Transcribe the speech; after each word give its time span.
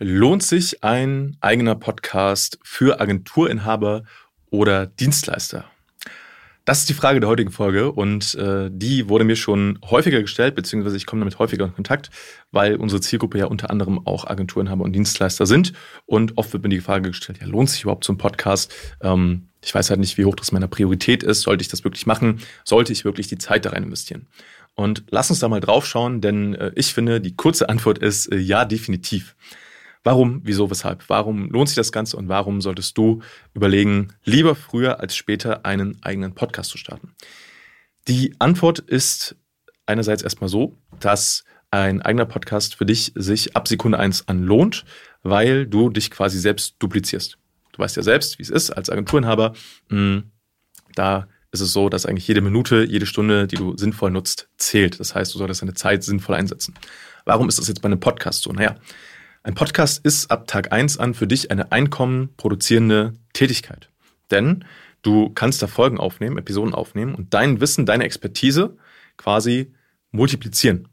Lohnt 0.00 0.44
sich 0.44 0.84
ein 0.84 1.36
eigener 1.40 1.74
Podcast 1.74 2.60
für 2.62 3.00
Agenturinhaber 3.00 4.04
oder 4.48 4.86
Dienstleister? 4.86 5.64
Das 6.64 6.78
ist 6.78 6.88
die 6.88 6.94
Frage 6.94 7.18
der 7.18 7.28
heutigen 7.28 7.50
Folge 7.50 7.90
und 7.90 8.36
äh, 8.36 8.70
die 8.72 9.08
wurde 9.08 9.24
mir 9.24 9.34
schon 9.34 9.80
häufiger 9.90 10.20
gestellt, 10.20 10.54
beziehungsweise 10.54 10.96
ich 10.96 11.04
komme 11.04 11.22
damit 11.22 11.40
häufiger 11.40 11.64
in 11.64 11.74
Kontakt, 11.74 12.10
weil 12.52 12.76
unsere 12.76 13.00
Zielgruppe 13.00 13.38
ja 13.38 13.46
unter 13.46 13.70
anderem 13.70 14.06
auch 14.06 14.24
Agenturinhaber 14.24 14.84
und 14.84 14.92
Dienstleister 14.92 15.46
sind. 15.46 15.72
Und 16.06 16.38
oft 16.38 16.52
wird 16.52 16.62
mir 16.62 16.68
die 16.68 16.80
Frage 16.80 17.08
gestellt, 17.08 17.40
ja, 17.40 17.48
lohnt 17.48 17.68
sich 17.68 17.82
überhaupt 17.82 18.04
so 18.04 18.12
ein 18.12 18.18
Podcast? 18.18 18.72
Ähm, 19.00 19.48
ich 19.64 19.74
weiß 19.74 19.90
halt 19.90 19.98
nicht, 19.98 20.16
wie 20.16 20.26
hoch 20.26 20.36
das 20.36 20.52
meiner 20.52 20.68
Priorität 20.68 21.24
ist. 21.24 21.40
Sollte 21.40 21.62
ich 21.62 21.68
das 21.68 21.82
wirklich 21.82 22.06
machen? 22.06 22.40
Sollte 22.62 22.92
ich 22.92 23.04
wirklich 23.04 23.26
die 23.26 23.38
Zeit 23.38 23.64
da 23.64 23.70
rein 23.70 23.82
investieren? 23.82 24.28
Und 24.76 25.02
lass 25.10 25.30
uns 25.30 25.40
da 25.40 25.48
mal 25.48 25.58
drauf 25.58 25.86
schauen, 25.86 26.20
denn 26.20 26.54
äh, 26.54 26.70
ich 26.76 26.94
finde, 26.94 27.20
die 27.20 27.34
kurze 27.34 27.68
Antwort 27.68 27.98
ist 27.98 28.30
äh, 28.30 28.38
ja, 28.38 28.64
definitiv. 28.64 29.34
Warum, 30.04 30.40
wieso, 30.44 30.70
weshalb? 30.70 31.08
Warum 31.08 31.50
lohnt 31.50 31.68
sich 31.68 31.76
das 31.76 31.92
Ganze 31.92 32.16
und 32.16 32.28
warum 32.28 32.60
solltest 32.60 32.96
du 32.96 33.20
überlegen, 33.54 34.14
lieber 34.24 34.54
früher 34.54 35.00
als 35.00 35.16
später 35.16 35.64
einen 35.64 36.02
eigenen 36.02 36.34
Podcast 36.34 36.70
zu 36.70 36.78
starten? 36.78 37.14
Die 38.06 38.34
Antwort 38.38 38.78
ist 38.78 39.36
einerseits 39.86 40.22
erstmal 40.22 40.48
so, 40.48 40.78
dass 41.00 41.44
ein 41.70 42.00
eigener 42.00 42.24
Podcast 42.24 42.76
für 42.76 42.86
dich 42.86 43.12
sich 43.14 43.54
ab 43.56 43.68
Sekunde 43.68 43.98
eins 43.98 44.26
anlohnt, 44.28 44.84
weil 45.22 45.66
du 45.66 45.90
dich 45.90 46.10
quasi 46.10 46.38
selbst 46.38 46.76
duplizierst. 46.78 47.38
Du 47.72 47.78
weißt 47.80 47.96
ja 47.96 48.02
selbst, 48.02 48.38
wie 48.38 48.42
es 48.42 48.50
ist 48.50 48.70
als 48.70 48.90
Agenturinhaber. 48.90 49.52
Hm, 49.90 50.30
da 50.94 51.28
ist 51.52 51.60
es 51.60 51.72
so, 51.72 51.88
dass 51.88 52.06
eigentlich 52.06 52.28
jede 52.28 52.40
Minute, 52.40 52.84
jede 52.84 53.06
Stunde, 53.06 53.46
die 53.46 53.56
du 53.56 53.76
sinnvoll 53.76 54.10
nutzt, 54.10 54.48
zählt. 54.56 55.00
Das 55.00 55.14
heißt, 55.14 55.34
du 55.34 55.38
solltest 55.38 55.62
deine 55.62 55.74
Zeit 55.74 56.02
sinnvoll 56.02 56.34
einsetzen. 56.34 56.74
Warum 57.24 57.48
ist 57.48 57.58
das 57.58 57.68
jetzt 57.68 57.82
bei 57.82 57.86
einem 57.86 58.00
Podcast 58.00 58.42
so? 58.42 58.52
Naja, 58.52 58.76
ein 59.42 59.54
Podcast 59.54 60.04
ist 60.04 60.30
ab 60.30 60.46
Tag 60.46 60.72
eins 60.72 60.98
an 60.98 61.14
für 61.14 61.26
dich 61.26 61.50
eine 61.50 61.72
Einkommen 61.72 62.30
produzierende 62.36 63.14
Tätigkeit. 63.32 63.88
Denn 64.30 64.64
du 65.02 65.30
kannst 65.30 65.62
da 65.62 65.66
Folgen 65.66 65.98
aufnehmen, 65.98 66.38
Episoden 66.38 66.74
aufnehmen 66.74 67.14
und 67.14 67.32
dein 67.34 67.60
Wissen, 67.60 67.86
deine 67.86 68.04
Expertise 68.04 68.76
quasi 69.16 69.72
multiplizieren. 70.10 70.88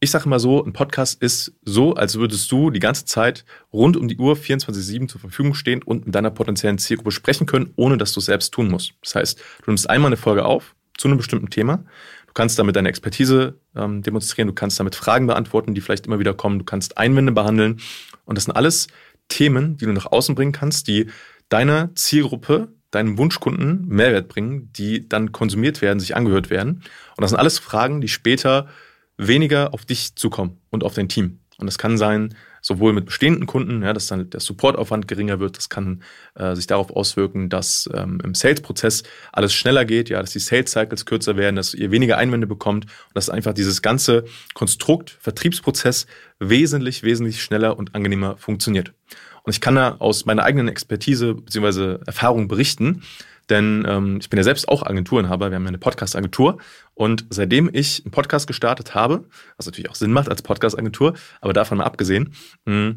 Ich 0.00 0.10
sage 0.10 0.28
mal 0.28 0.40
so, 0.40 0.64
ein 0.64 0.72
Podcast 0.72 1.22
ist 1.22 1.54
so, 1.62 1.94
als 1.94 2.16
würdest 2.16 2.50
du 2.50 2.70
die 2.70 2.80
ganze 2.80 3.04
Zeit 3.04 3.44
rund 3.72 3.96
um 3.96 4.08
die 4.08 4.18
Uhr 4.18 4.34
24-7 4.34 5.06
zur 5.06 5.20
Verfügung 5.20 5.54
stehen 5.54 5.82
und 5.82 6.06
mit 6.06 6.14
deiner 6.14 6.32
potenziellen 6.32 6.78
Zielgruppe 6.78 7.12
sprechen 7.12 7.46
können, 7.46 7.72
ohne 7.76 7.98
dass 7.98 8.12
du 8.12 8.18
es 8.18 8.26
selbst 8.26 8.52
tun 8.52 8.68
musst. 8.68 8.94
Das 9.02 9.14
heißt, 9.14 9.38
du 9.38 9.70
nimmst 9.70 9.88
einmal 9.88 10.08
eine 10.08 10.16
Folge 10.16 10.44
auf 10.44 10.74
zu 10.98 11.06
einem 11.06 11.18
bestimmten 11.18 11.50
Thema 11.50 11.84
Du 12.32 12.40
kannst 12.40 12.58
damit 12.58 12.76
deine 12.76 12.88
Expertise 12.88 13.60
ähm, 13.76 14.02
demonstrieren, 14.02 14.48
du 14.48 14.54
kannst 14.54 14.78
damit 14.78 14.94
Fragen 14.94 15.26
beantworten, 15.26 15.74
die 15.74 15.80
vielleicht 15.80 16.06
immer 16.06 16.18
wieder 16.18 16.34
kommen, 16.34 16.58
du 16.58 16.64
kannst 16.64 16.98
Einwände 16.98 17.32
behandeln. 17.32 17.80
Und 18.24 18.36
das 18.36 18.44
sind 18.44 18.54
alles 18.54 18.88
Themen, 19.28 19.76
die 19.76 19.86
du 19.86 19.92
nach 19.92 20.06
außen 20.06 20.34
bringen 20.34 20.52
kannst, 20.52 20.88
die 20.88 21.06
deiner 21.48 21.94
Zielgruppe, 21.94 22.68
deinem 22.90 23.18
Wunschkunden 23.18 23.86
Mehrwert 23.88 24.28
bringen, 24.28 24.70
die 24.72 25.08
dann 25.08 25.32
konsumiert 25.32 25.80
werden, 25.82 26.00
sich 26.00 26.14
angehört 26.14 26.50
werden. 26.50 26.82
Und 27.16 27.22
das 27.22 27.30
sind 27.30 27.38
alles 27.38 27.58
Fragen, 27.58 28.00
die 28.00 28.08
später 28.08 28.68
weniger 29.16 29.72
auf 29.72 29.84
dich 29.84 30.14
zukommen 30.16 30.58
und 30.70 30.84
auf 30.84 30.94
dein 30.94 31.08
Team. 31.08 31.40
Und 31.58 31.66
das 31.66 31.78
kann 31.78 31.96
sein, 31.96 32.34
sowohl 32.62 32.92
mit 32.92 33.06
bestehenden 33.06 33.46
Kunden, 33.46 33.82
ja, 33.82 33.92
dass 33.92 34.06
dann 34.06 34.30
der 34.30 34.40
Supportaufwand 34.40 35.08
geringer 35.08 35.40
wird, 35.40 35.58
das 35.58 35.68
kann 35.68 36.02
äh, 36.36 36.54
sich 36.54 36.66
darauf 36.66 36.90
auswirken, 36.90 37.50
dass 37.50 37.90
ähm, 37.92 38.20
im 38.24 38.34
Sales-Prozess 38.34 39.02
alles 39.32 39.52
schneller 39.52 39.84
geht, 39.84 40.08
ja, 40.08 40.20
dass 40.20 40.30
die 40.30 40.38
Sales-Cycles 40.38 41.04
kürzer 41.04 41.36
werden, 41.36 41.56
dass 41.56 41.74
ihr 41.74 41.90
weniger 41.90 42.16
Einwände 42.16 42.46
bekommt 42.46 42.84
und 42.84 43.14
dass 43.14 43.28
einfach 43.28 43.52
dieses 43.52 43.82
ganze 43.82 44.24
Konstrukt, 44.54 45.18
Vertriebsprozess 45.20 46.06
wesentlich, 46.38 47.02
wesentlich 47.02 47.42
schneller 47.42 47.76
und 47.76 47.94
angenehmer 47.94 48.36
funktioniert. 48.36 48.94
Und 49.42 49.52
ich 49.52 49.60
kann 49.60 49.74
da 49.74 49.96
aus 49.98 50.24
meiner 50.24 50.44
eigenen 50.44 50.68
Expertise 50.68 51.34
bzw. 51.34 51.98
Erfahrung 52.06 52.46
berichten, 52.46 53.02
denn 53.50 53.84
ähm, 53.88 54.18
ich 54.20 54.30
bin 54.30 54.38
ja 54.38 54.44
selbst 54.44 54.68
auch 54.68 54.82
Agenturenhaber, 54.82 55.50
wir 55.50 55.56
haben 55.56 55.64
ja 55.64 55.68
eine 55.68 55.78
Podcast-Agentur. 55.78 56.58
Und 56.94 57.26
seitdem 57.30 57.70
ich 57.72 58.04
einen 58.04 58.12
Podcast 58.12 58.46
gestartet 58.46 58.94
habe, 58.94 59.24
was 59.56 59.66
natürlich 59.66 59.90
auch 59.90 59.94
Sinn 59.94 60.12
macht 60.12 60.28
als 60.28 60.42
Podcast-Agentur, 60.42 61.14
aber 61.40 61.52
davon 61.52 61.78
mal 61.78 61.84
abgesehen, 61.84 62.34
mh, 62.64 62.96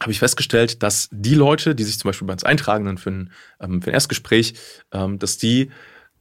habe 0.00 0.12
ich 0.12 0.18
festgestellt, 0.18 0.82
dass 0.82 1.08
die 1.10 1.34
Leute, 1.34 1.74
die 1.74 1.84
sich 1.84 1.98
zum 1.98 2.08
Beispiel 2.08 2.26
bei 2.26 2.32
uns 2.32 2.44
eintragen 2.44 2.84
dann 2.84 2.98
für 2.98 3.10
ein, 3.10 3.32
ähm, 3.60 3.82
für 3.82 3.90
ein 3.90 3.94
Erstgespräch, 3.94 4.54
ähm, 4.92 5.18
dass 5.18 5.38
die, 5.38 5.70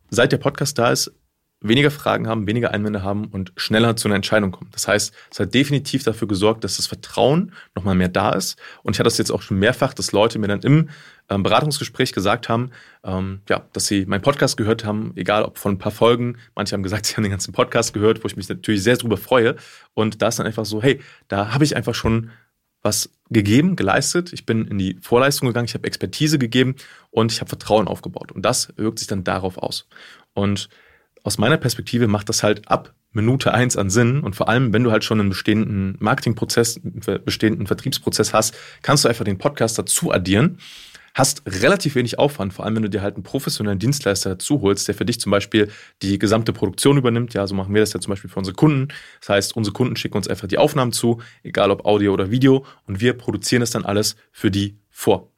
seit 0.10 0.32
der 0.32 0.38
Podcast 0.38 0.78
da 0.80 0.92
ist, 0.92 1.12
weniger 1.60 1.90
Fragen 1.90 2.28
haben, 2.28 2.46
weniger 2.46 2.72
Einwände 2.72 3.02
haben 3.02 3.26
und 3.26 3.52
schneller 3.56 3.96
zu 3.96 4.08
einer 4.08 4.16
Entscheidung 4.16 4.52
kommen. 4.52 4.70
Das 4.72 4.88
heißt, 4.88 5.14
es 5.32 5.40
hat 5.40 5.54
definitiv 5.54 6.04
dafür 6.04 6.28
gesorgt, 6.28 6.64
dass 6.64 6.78
das 6.78 6.86
Vertrauen 6.86 7.52
nochmal 7.76 7.96
mehr 7.96 8.10
da 8.10 8.32
ist. 8.32 8.60
Und 8.84 8.96
ich 8.96 9.00
hatte 9.00 9.08
das 9.08 9.18
jetzt 9.18 9.32
auch 9.32 9.42
schon 9.42 9.58
mehrfach, 9.58 9.94
dass 9.94 10.12
Leute 10.12 10.38
mir 10.38 10.48
dann 10.48 10.62
im 10.62 10.90
ähm, 11.30 11.44
Beratungsgespräch 11.44 12.14
gesagt 12.14 12.48
haben, 12.48 12.72
ähm, 13.04 13.42
ja, 13.50 13.66
dass 13.74 13.88
sie 13.88 14.06
meinen 14.06 14.22
Podcast 14.22 14.56
gehört 14.56 14.86
haben, 14.86 15.14
egal 15.16 15.44
ob 15.44 15.58
von 15.58 15.74
ein 15.74 15.78
paar 15.80 15.92
Folgen. 15.92 16.38
Manche 16.56 16.74
haben 16.74 16.84
gesagt, 16.84 17.06
sie 17.08 17.16
haben 17.16 17.24
den 17.24 17.32
ganzen 17.32 17.54
Podcast 17.54 17.94
gehört, 17.94 18.24
wo 18.24 18.28
ich 18.28 18.38
mich 18.38 18.48
natürlich 18.50 18.84
sehr 18.84 18.98
drüber 18.98 19.18
freue. 19.18 19.56
Und 19.96 20.22
da 20.22 20.28
ist 20.28 20.38
dann 20.38 20.46
einfach 20.46 20.66
so, 20.66 20.84
hey, 20.84 21.02
da 21.28 21.54
habe 21.54 21.64
ich 21.64 21.76
einfach 21.76 21.96
schon 21.96 22.30
was 22.84 23.10
gegeben, 23.30 23.76
geleistet. 23.76 24.32
Ich 24.32 24.46
bin 24.46 24.66
in 24.66 24.78
die 24.78 24.98
Vorleistung 25.02 25.48
gegangen, 25.48 25.66
ich 25.66 25.74
habe 25.74 25.88
Expertise 25.88 26.38
gegeben 26.38 26.76
und 27.10 27.32
ich 27.32 27.42
habe 27.42 27.50
Vertrauen 27.50 27.88
aufgebaut. 27.88 28.32
Und 28.32 28.44
das 28.44 28.72
wirkt 28.78 29.00
sich 29.00 29.08
dann 29.08 29.24
darauf 29.24 29.58
aus. 29.58 29.88
Und 30.34 30.70
aus 31.28 31.38
meiner 31.38 31.58
Perspektive 31.58 32.08
macht 32.08 32.30
das 32.30 32.42
halt 32.42 32.70
ab 32.72 32.94
Minute 33.12 33.54
eins 33.54 33.76
an 33.76 33.90
Sinn. 33.90 34.22
Und 34.22 34.38
vor 34.38 34.48
allem, 34.48 34.72
wenn 34.72 34.86
du 34.86 34.92
halt 34.92 35.04
schon 35.04 35.20
einen 35.20 35.28
bestehenden 35.28 35.98
Marketingprozess, 36.00 36.80
einen 36.82 37.02
bestehenden 37.26 37.68
Vertriebsprozess 37.68 38.34
hast, 38.34 38.56
kannst 38.82 39.04
du 39.04 39.10
einfach 39.10 39.26
den 39.26 39.38
Podcast 39.38 39.78
dazu 39.78 40.14
addieren. 40.14 40.58
Hast 41.14 41.42
relativ 41.46 41.96
wenig 41.96 42.18
Aufwand, 42.18 42.54
vor 42.54 42.64
allem 42.64 42.76
wenn 42.78 42.84
du 42.84 42.90
dir 42.90 43.02
halt 43.02 43.16
einen 43.16 43.24
professionellen 43.24 43.78
Dienstleister 43.78 44.30
dazu 44.30 44.62
holst, 44.62 44.88
der 44.88 44.96
für 44.96 45.04
dich 45.04 45.20
zum 45.20 45.32
Beispiel 45.32 45.70
die 46.02 46.18
gesamte 46.18 46.54
Produktion 46.54 46.96
übernimmt. 46.96 47.34
Ja, 47.34 47.46
so 47.46 47.56
machen 47.56 47.74
wir 47.74 47.82
das 47.82 47.92
ja 47.92 48.00
zum 48.00 48.12
Beispiel 48.12 48.30
für 48.30 48.40
unsere 48.40 48.56
Kunden. 48.56 48.88
Das 49.20 49.28
heißt, 49.28 49.56
unsere 49.58 49.74
Kunden 49.74 49.98
schicken 49.98 50.16
uns 50.16 50.30
einfach 50.30 50.48
die 50.48 50.58
Aufnahmen 50.58 50.94
zu, 50.94 51.20
egal 51.44 51.72
ob 51.72 51.86
Audio 51.86 52.14
oder 52.14 52.32
Video, 52.32 52.66
und 52.86 53.02
wir 53.02 53.14
produzieren 53.14 53.64
es 53.64 53.72
dann 53.72 53.84
alles 53.84 54.16
für 54.32 54.50
die 54.50 54.78
vor. 54.90 55.30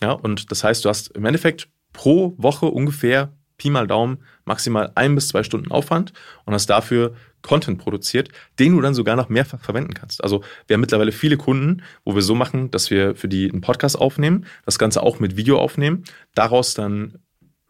Ja, 0.00 0.12
und 0.12 0.50
das 0.50 0.64
heißt, 0.64 0.86
du 0.86 0.88
hast 0.88 1.08
im 1.08 1.26
Endeffekt 1.26 1.68
pro 1.92 2.34
Woche 2.38 2.66
ungefähr 2.66 3.36
Pi 3.56 3.70
mal 3.70 3.86
Daumen 3.86 4.18
maximal 4.44 4.92
ein 4.94 5.14
bis 5.14 5.28
zwei 5.28 5.42
Stunden 5.42 5.70
Aufwand 5.70 6.12
und 6.44 6.54
hast 6.54 6.66
dafür 6.66 7.14
Content 7.42 7.78
produziert, 7.78 8.30
den 8.58 8.72
du 8.72 8.80
dann 8.80 8.94
sogar 8.94 9.16
noch 9.16 9.28
mehrfach 9.28 9.60
verwenden 9.60 9.94
kannst. 9.94 10.24
Also 10.24 10.42
wir 10.66 10.74
haben 10.74 10.80
mittlerweile 10.80 11.12
viele 11.12 11.36
Kunden, 11.36 11.82
wo 12.04 12.14
wir 12.14 12.22
so 12.22 12.34
machen, 12.34 12.70
dass 12.70 12.90
wir 12.90 13.14
für 13.14 13.28
die 13.28 13.50
einen 13.50 13.60
Podcast 13.60 13.98
aufnehmen, 13.98 14.46
das 14.64 14.78
Ganze 14.78 15.02
auch 15.02 15.20
mit 15.20 15.36
Video 15.36 15.58
aufnehmen, 15.58 16.04
daraus 16.34 16.74
dann 16.74 17.18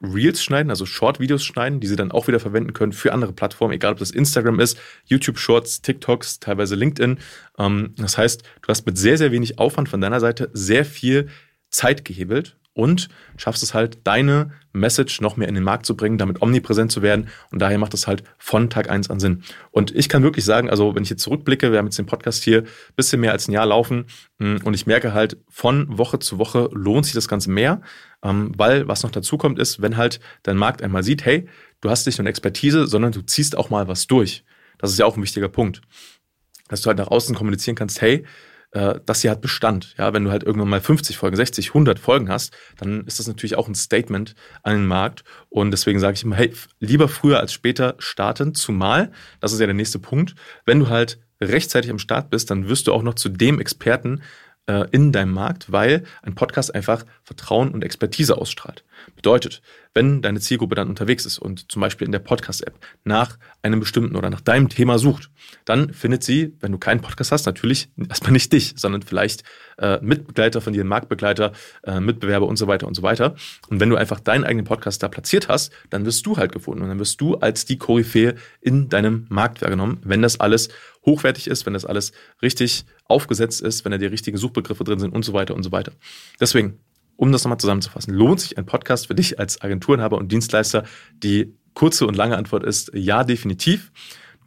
Reels 0.00 0.42
schneiden, 0.42 0.70
also 0.70 0.86
Short-Videos 0.86 1.44
schneiden, 1.44 1.80
die 1.80 1.86
sie 1.86 1.96
dann 1.96 2.12
auch 2.12 2.28
wieder 2.28 2.40
verwenden 2.40 2.72
können 2.72 2.92
für 2.92 3.12
andere 3.12 3.32
Plattformen, 3.32 3.72
egal 3.72 3.92
ob 3.92 3.98
das 3.98 4.10
Instagram 4.10 4.60
ist, 4.60 4.78
YouTube 5.06 5.38
Shorts, 5.38 5.82
TikToks, 5.82 6.40
teilweise 6.40 6.74
LinkedIn. 6.74 7.18
Ähm, 7.58 7.94
das 7.96 8.18
heißt, 8.18 8.42
du 8.62 8.68
hast 8.68 8.86
mit 8.86 8.98
sehr, 8.98 9.18
sehr 9.18 9.32
wenig 9.32 9.58
Aufwand 9.58 9.88
von 9.88 10.00
deiner 10.00 10.20
Seite 10.20 10.50
sehr 10.52 10.84
viel 10.84 11.28
Zeit 11.70 12.04
gehebelt 12.04 12.56
und 12.74 13.08
schaffst 13.36 13.62
es 13.62 13.72
halt, 13.72 13.98
deine 14.04 14.50
Message 14.72 15.20
noch 15.20 15.36
mehr 15.36 15.48
in 15.48 15.54
den 15.54 15.62
Markt 15.62 15.86
zu 15.86 15.96
bringen, 15.96 16.18
damit 16.18 16.42
omnipräsent 16.42 16.90
zu 16.90 17.00
werden. 17.00 17.28
Und 17.52 17.62
daher 17.62 17.78
macht 17.78 17.94
es 17.94 18.06
halt 18.06 18.24
von 18.36 18.68
Tag 18.68 18.90
eins 18.90 19.08
an 19.08 19.20
Sinn. 19.20 19.44
Und 19.70 19.94
ich 19.94 20.08
kann 20.08 20.24
wirklich 20.24 20.44
sagen, 20.44 20.68
also 20.68 20.94
wenn 20.94 21.04
ich 21.04 21.10
jetzt 21.10 21.22
zurückblicke, 21.22 21.70
wir 21.70 21.78
haben 21.78 21.86
jetzt 21.86 21.98
den 21.98 22.06
Podcast 22.06 22.42
hier 22.42 22.62
ein 22.62 22.94
bisschen 22.96 23.20
mehr 23.20 23.32
als 23.32 23.48
ein 23.48 23.52
Jahr 23.52 23.66
laufen 23.66 24.06
mm, 24.38 24.56
und 24.64 24.74
ich 24.74 24.86
merke 24.86 25.14
halt, 25.14 25.38
von 25.48 25.86
Woche 25.96 26.18
zu 26.18 26.38
Woche 26.38 26.68
lohnt 26.72 27.06
sich 27.06 27.14
das 27.14 27.28
Ganze 27.28 27.50
mehr, 27.50 27.80
ähm, 28.22 28.52
weil 28.56 28.88
was 28.88 29.04
noch 29.04 29.12
dazu 29.12 29.38
kommt 29.38 29.60
ist, 29.60 29.80
wenn 29.80 29.96
halt 29.96 30.18
dein 30.42 30.56
Markt 30.56 30.82
einmal 30.82 31.04
sieht, 31.04 31.24
hey, 31.24 31.48
du 31.80 31.90
hast 31.90 32.06
nicht 32.06 32.18
nur 32.18 32.24
eine 32.24 32.30
Expertise, 32.30 32.86
sondern 32.88 33.12
du 33.12 33.22
ziehst 33.22 33.56
auch 33.56 33.70
mal 33.70 33.86
was 33.86 34.08
durch. 34.08 34.44
Das 34.78 34.90
ist 34.90 34.98
ja 34.98 35.06
auch 35.06 35.16
ein 35.16 35.22
wichtiger 35.22 35.48
Punkt. 35.48 35.80
Dass 36.68 36.80
du 36.80 36.88
halt 36.88 36.98
nach 36.98 37.08
außen 37.08 37.36
kommunizieren 37.36 37.76
kannst, 37.76 38.00
hey, 38.00 38.24
äh, 38.74 39.00
das 39.06 39.22
hier 39.22 39.30
hat 39.30 39.40
Bestand. 39.40 39.94
Ja, 39.96 40.12
wenn 40.12 40.24
du 40.24 40.30
halt 40.30 40.42
irgendwann 40.42 40.68
mal 40.68 40.80
50 40.80 41.16
Folgen, 41.16 41.36
60, 41.36 41.68
100 41.68 41.98
Folgen 41.98 42.28
hast, 42.28 42.54
dann 42.76 43.06
ist 43.06 43.18
das 43.18 43.28
natürlich 43.28 43.56
auch 43.56 43.68
ein 43.68 43.74
Statement 43.74 44.34
an 44.62 44.74
den 44.74 44.86
Markt. 44.86 45.24
Und 45.48 45.70
deswegen 45.70 46.00
sage 46.00 46.14
ich 46.14 46.24
immer, 46.24 46.36
hey, 46.36 46.52
lieber 46.80 47.08
früher 47.08 47.40
als 47.40 47.52
später 47.52 47.94
starten, 47.98 48.54
zumal, 48.54 49.12
das 49.40 49.52
ist 49.52 49.60
ja 49.60 49.66
der 49.66 49.74
nächste 49.74 49.98
Punkt, 49.98 50.34
wenn 50.66 50.80
du 50.80 50.88
halt 50.88 51.18
rechtzeitig 51.40 51.90
am 51.90 51.98
Start 51.98 52.30
bist, 52.30 52.50
dann 52.50 52.68
wirst 52.68 52.86
du 52.86 52.92
auch 52.92 53.02
noch 53.02 53.14
zu 53.14 53.28
dem 53.28 53.60
Experten 53.60 54.22
äh, 54.66 54.86
in 54.90 55.12
deinem 55.12 55.32
Markt, 55.32 55.70
weil 55.70 56.04
ein 56.22 56.34
Podcast 56.34 56.74
einfach 56.74 57.04
Vertrauen 57.22 57.70
und 57.70 57.84
Expertise 57.84 58.36
ausstrahlt. 58.36 58.84
Bedeutet, 59.14 59.62
wenn 59.94 60.22
deine 60.22 60.40
Zielgruppe 60.40 60.74
dann 60.74 60.88
unterwegs 60.88 61.24
ist 61.24 61.38
und 61.38 61.70
zum 61.70 61.80
Beispiel 61.80 62.04
in 62.04 62.12
der 62.12 62.18
Podcast-App 62.18 62.74
nach 63.04 63.38
einem 63.62 63.80
bestimmten 63.80 64.16
oder 64.16 64.28
nach 64.28 64.40
deinem 64.40 64.68
Thema 64.68 64.98
sucht, 64.98 65.30
dann 65.64 65.94
findet 65.94 66.24
sie, 66.24 66.54
wenn 66.60 66.72
du 66.72 66.78
keinen 66.78 67.00
Podcast 67.00 67.32
hast, 67.32 67.46
natürlich 67.46 67.88
erstmal 68.08 68.32
nicht 68.32 68.52
dich, 68.52 68.74
sondern 68.76 69.02
vielleicht 69.02 69.44
äh, 69.78 69.98
Mitbegleiter 70.02 70.60
von 70.60 70.72
dir, 70.72 70.84
Marktbegleiter, 70.84 71.52
äh, 71.84 72.00
Mitbewerber 72.00 72.46
und 72.46 72.56
so 72.56 72.66
weiter 72.66 72.86
und 72.86 72.94
so 72.94 73.02
weiter. 73.02 73.36
Und 73.68 73.80
wenn 73.80 73.88
du 73.88 73.96
einfach 73.96 74.20
deinen 74.20 74.44
eigenen 74.44 74.66
Podcast 74.66 75.02
da 75.02 75.08
platziert 75.08 75.48
hast, 75.48 75.72
dann 75.90 76.04
wirst 76.04 76.26
du 76.26 76.36
halt 76.36 76.52
gefunden 76.52 76.82
und 76.82 76.88
dann 76.88 76.98
wirst 76.98 77.20
du 77.20 77.36
als 77.36 77.64
die 77.64 77.78
Koryphäe 77.78 78.34
in 78.60 78.88
deinem 78.88 79.26
Markt 79.28 79.62
wahrgenommen, 79.62 80.00
wenn 80.04 80.22
das 80.22 80.40
alles 80.40 80.68
hochwertig 81.04 81.46
ist, 81.48 81.66
wenn 81.66 81.74
das 81.74 81.84
alles 81.84 82.12
richtig 82.42 82.84
aufgesetzt 83.06 83.60
ist, 83.60 83.84
wenn 83.84 83.92
da 83.92 83.98
die 83.98 84.06
richtigen 84.06 84.38
Suchbegriffe 84.38 84.84
drin 84.84 84.98
sind 84.98 85.14
und 85.14 85.24
so 85.24 85.32
weiter 85.32 85.54
und 85.54 85.62
so 85.62 85.72
weiter. 85.72 85.92
Deswegen, 86.40 86.78
um 87.16 87.32
das 87.32 87.44
nochmal 87.44 87.58
zusammenzufassen, 87.58 88.14
lohnt 88.14 88.40
sich 88.40 88.58
ein 88.58 88.66
Podcast 88.66 89.06
für 89.06 89.14
dich 89.14 89.38
als 89.38 89.60
Agenturenhaber 89.60 90.18
und 90.18 90.32
Dienstleister? 90.32 90.84
Die 91.22 91.54
kurze 91.74 92.06
und 92.06 92.16
lange 92.16 92.36
Antwort 92.36 92.64
ist 92.64 92.90
ja, 92.94 93.24
definitiv. 93.24 93.92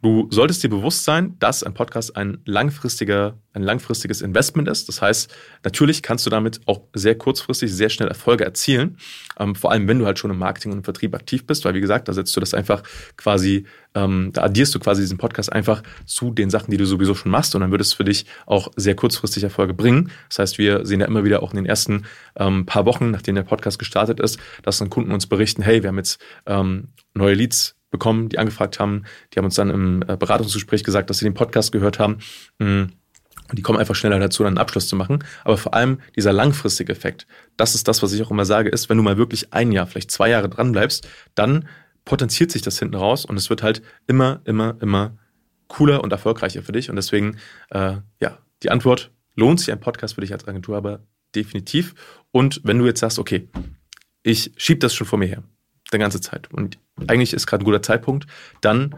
Du 0.00 0.28
solltest 0.30 0.62
dir 0.62 0.70
bewusst 0.70 1.02
sein, 1.02 1.34
dass 1.40 1.64
ein 1.64 1.74
Podcast 1.74 2.16
ein 2.16 2.38
langfristiger, 2.44 3.36
ein 3.52 3.62
langfristiges 3.62 4.20
Investment 4.20 4.68
ist. 4.68 4.88
Das 4.88 5.02
heißt, 5.02 5.34
natürlich 5.64 6.02
kannst 6.02 6.24
du 6.24 6.30
damit 6.30 6.60
auch 6.66 6.82
sehr 6.94 7.16
kurzfristig 7.16 7.72
sehr 7.74 7.88
schnell 7.88 8.08
Erfolge 8.08 8.44
erzielen. 8.44 8.96
Ähm, 9.40 9.56
vor 9.56 9.72
allem, 9.72 9.88
wenn 9.88 9.98
du 9.98 10.06
halt 10.06 10.20
schon 10.20 10.30
im 10.30 10.38
Marketing 10.38 10.70
und 10.70 10.78
im 10.78 10.84
Vertrieb 10.84 11.16
aktiv 11.16 11.46
bist, 11.46 11.64
weil 11.64 11.74
wie 11.74 11.80
gesagt, 11.80 12.06
da 12.06 12.12
setzt 12.12 12.36
du 12.36 12.38
das 12.38 12.54
einfach 12.54 12.84
quasi, 13.16 13.66
ähm, 13.96 14.30
da 14.32 14.42
addierst 14.42 14.72
du 14.72 14.78
quasi 14.78 15.02
diesen 15.02 15.18
Podcast 15.18 15.52
einfach 15.52 15.82
zu 16.06 16.30
den 16.30 16.48
Sachen, 16.48 16.70
die 16.70 16.76
du 16.76 16.86
sowieso 16.86 17.16
schon 17.16 17.32
machst 17.32 17.56
und 17.56 17.62
dann 17.62 17.72
wird 17.72 17.80
es 17.80 17.92
für 17.92 18.04
dich 18.04 18.26
auch 18.46 18.70
sehr 18.76 18.94
kurzfristig 18.94 19.42
Erfolge 19.42 19.74
bringen. 19.74 20.12
Das 20.28 20.38
heißt, 20.38 20.58
wir 20.58 20.86
sehen 20.86 21.00
ja 21.00 21.06
immer 21.06 21.24
wieder 21.24 21.42
auch 21.42 21.50
in 21.50 21.56
den 21.56 21.66
ersten 21.66 22.04
ähm, 22.36 22.66
paar 22.66 22.86
Wochen, 22.86 23.10
nachdem 23.10 23.34
der 23.34 23.42
Podcast 23.42 23.80
gestartet 23.80 24.20
ist, 24.20 24.38
dass 24.62 24.78
dann 24.78 24.90
Kunden 24.90 25.10
uns 25.10 25.26
berichten, 25.26 25.62
hey, 25.62 25.82
wir 25.82 25.88
haben 25.88 25.98
jetzt 25.98 26.20
ähm, 26.46 26.88
neue 27.14 27.34
Leads 27.34 27.77
bekommen, 27.90 28.28
die 28.28 28.38
angefragt 28.38 28.78
haben. 28.78 29.04
Die 29.32 29.38
haben 29.38 29.46
uns 29.46 29.54
dann 29.54 29.70
im 29.70 30.02
äh, 30.02 30.16
Beratungsgespräch 30.16 30.84
gesagt, 30.84 31.10
dass 31.10 31.18
sie 31.18 31.24
den 31.24 31.34
Podcast 31.34 31.72
gehört 31.72 31.98
haben. 31.98 32.18
Mm. 32.58 32.84
Und 33.50 33.58
die 33.58 33.62
kommen 33.62 33.78
einfach 33.78 33.94
schneller 33.94 34.18
dazu, 34.18 34.42
dann 34.42 34.52
einen 34.52 34.58
Abschluss 34.58 34.88
zu 34.88 34.96
machen. 34.96 35.24
Aber 35.42 35.56
vor 35.56 35.72
allem 35.72 36.00
dieser 36.16 36.34
langfristige 36.34 36.92
Effekt, 36.92 37.26
das 37.56 37.74
ist 37.74 37.88
das, 37.88 38.02
was 38.02 38.12
ich 38.12 38.22
auch 38.22 38.30
immer 38.30 38.44
sage, 38.44 38.68
ist, 38.68 38.90
wenn 38.90 38.98
du 38.98 39.02
mal 39.02 39.16
wirklich 39.16 39.54
ein 39.54 39.72
Jahr, 39.72 39.86
vielleicht 39.86 40.10
zwei 40.10 40.28
Jahre 40.28 40.50
dran 40.50 40.72
bleibst, 40.72 41.08
dann 41.34 41.66
potenziert 42.04 42.50
sich 42.50 42.60
das 42.60 42.78
hinten 42.78 42.94
raus 42.94 43.24
und 43.24 43.38
es 43.38 43.48
wird 43.48 43.62
halt 43.62 43.80
immer, 44.06 44.42
immer, 44.44 44.76
immer 44.80 45.16
cooler 45.68 46.02
und 46.02 46.12
erfolgreicher 46.12 46.62
für 46.62 46.72
dich. 46.72 46.90
Und 46.90 46.96
deswegen, 46.96 47.38
äh, 47.70 47.96
ja, 48.20 48.38
die 48.62 48.70
Antwort, 48.70 49.12
lohnt 49.34 49.60
sich 49.60 49.70
ein 49.70 49.80
Podcast 49.80 50.14
für 50.14 50.20
dich 50.20 50.32
als 50.32 50.46
Agentur, 50.46 50.76
aber 50.76 51.00
definitiv. 51.34 51.94
Und 52.32 52.60
wenn 52.64 52.78
du 52.78 52.86
jetzt 52.86 53.00
sagst, 53.00 53.18
okay, 53.18 53.48
ich 54.22 54.52
schiebe 54.56 54.80
das 54.80 54.94
schon 54.94 55.06
vor 55.06 55.18
mir 55.18 55.28
her, 55.28 55.42
der 55.92 55.98
ganze 55.98 56.20
Zeit. 56.20 56.52
Und 56.52 56.78
eigentlich 57.06 57.32
ist 57.32 57.46
gerade 57.46 57.62
ein 57.62 57.66
guter 57.66 57.82
Zeitpunkt. 57.82 58.26
Dann 58.60 58.94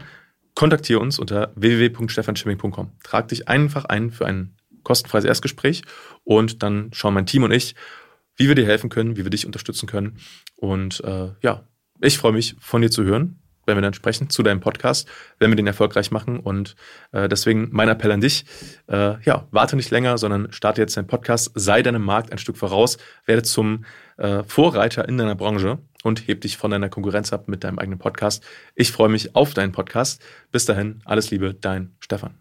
kontaktiere 0.55 0.99
uns 0.99 1.19
unter 1.19 1.51
www.stefanschimming.com. 1.55 2.91
Trag 3.03 3.27
dich 3.29 3.47
einfach 3.47 3.85
ein 3.85 4.11
für 4.11 4.25
ein 4.25 4.55
kostenfreies 4.83 5.25
Erstgespräch 5.25 5.83
und 6.23 6.63
dann 6.63 6.89
schauen 6.93 7.13
mein 7.13 7.25
Team 7.25 7.43
und 7.43 7.51
ich, 7.51 7.75
wie 8.35 8.47
wir 8.47 8.55
dir 8.55 8.65
helfen 8.65 8.89
können, 8.89 9.15
wie 9.15 9.23
wir 9.23 9.29
dich 9.29 9.45
unterstützen 9.45 9.87
können. 9.87 10.17
Und 10.55 11.03
äh, 11.03 11.29
ja, 11.41 11.63
ich 12.01 12.17
freue 12.17 12.31
mich, 12.31 12.55
von 12.59 12.81
dir 12.81 12.89
zu 12.89 13.03
hören, 13.03 13.39
wenn 13.65 13.77
wir 13.77 13.81
dann 13.81 13.93
sprechen 13.93 14.29
zu 14.29 14.41
deinem 14.43 14.59
Podcast, 14.59 15.07
wenn 15.39 15.51
wir 15.51 15.55
den 15.55 15.67
erfolgreich 15.67 16.11
machen. 16.11 16.39
Und 16.39 16.75
äh, 17.11 17.29
deswegen 17.29 17.69
mein 17.71 17.89
Appell 17.89 18.11
an 18.11 18.21
dich, 18.21 18.45
äh, 18.87 19.21
ja, 19.23 19.47
warte 19.51 19.75
nicht 19.75 19.91
länger, 19.91 20.17
sondern 20.17 20.51
starte 20.51 20.81
jetzt 20.81 20.97
deinen 20.97 21.07
Podcast, 21.07 21.51
sei 21.53 21.83
deinem 21.83 22.03
Markt 22.03 22.31
ein 22.31 22.39
Stück 22.39 22.57
voraus, 22.57 22.97
werde 23.25 23.43
zum 23.43 23.85
äh, 24.17 24.43
Vorreiter 24.43 25.07
in 25.07 25.17
deiner 25.17 25.35
Branche 25.35 25.77
und 26.03 26.27
heb 26.27 26.41
dich 26.41 26.57
von 26.57 26.71
deiner 26.71 26.89
Konkurrenz 26.89 27.33
ab 27.33 27.47
mit 27.47 27.63
deinem 27.63 27.79
eigenen 27.79 27.99
Podcast. 27.99 28.43
Ich 28.75 28.91
freue 28.91 29.09
mich 29.09 29.35
auf 29.35 29.53
deinen 29.53 29.71
Podcast. 29.71 30.21
Bis 30.51 30.65
dahin, 30.65 31.01
alles 31.05 31.31
Liebe, 31.31 31.53
dein 31.53 31.95
Stefan. 31.99 32.40